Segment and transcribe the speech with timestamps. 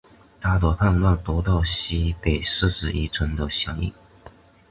[0.41, 3.93] 他的叛乱得到西北四十余城的响应。